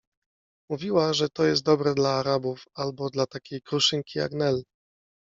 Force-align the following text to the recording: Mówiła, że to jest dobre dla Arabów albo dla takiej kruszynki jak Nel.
Mówiła, 0.71 1.13
że 1.13 1.29
to 1.29 1.43
jest 1.45 1.63
dobre 1.63 1.93
dla 1.93 2.09
Arabów 2.09 2.65
albo 2.75 3.09
dla 3.09 3.25
takiej 3.27 3.61
kruszynki 3.61 4.19
jak 4.19 4.31
Nel. 4.31 4.63